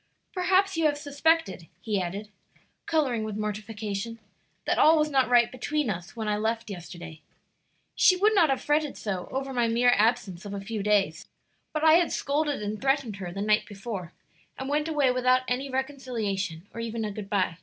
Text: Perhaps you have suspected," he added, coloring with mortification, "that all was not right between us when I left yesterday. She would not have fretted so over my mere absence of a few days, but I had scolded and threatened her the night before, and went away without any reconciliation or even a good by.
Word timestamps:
Perhaps 0.33 0.77
you 0.77 0.85
have 0.87 0.97
suspected," 0.97 1.67
he 1.79 2.01
added, 2.01 2.29
coloring 2.87 3.23
with 3.23 3.37
mortification, 3.37 4.17
"that 4.65 4.79
all 4.79 4.97
was 4.97 5.11
not 5.11 5.29
right 5.29 5.51
between 5.51 5.91
us 5.91 6.15
when 6.15 6.27
I 6.27 6.37
left 6.37 6.71
yesterday. 6.71 7.21
She 7.93 8.15
would 8.15 8.33
not 8.33 8.49
have 8.49 8.63
fretted 8.63 8.97
so 8.97 9.27
over 9.29 9.53
my 9.53 9.67
mere 9.67 9.93
absence 9.95 10.43
of 10.43 10.55
a 10.55 10.59
few 10.59 10.81
days, 10.81 11.27
but 11.71 11.83
I 11.83 11.97
had 11.99 12.11
scolded 12.11 12.63
and 12.63 12.81
threatened 12.81 13.17
her 13.17 13.31
the 13.31 13.43
night 13.43 13.67
before, 13.67 14.11
and 14.57 14.67
went 14.67 14.87
away 14.87 15.11
without 15.11 15.43
any 15.47 15.69
reconciliation 15.69 16.67
or 16.73 16.79
even 16.81 17.05
a 17.05 17.11
good 17.11 17.29
by. 17.29 17.59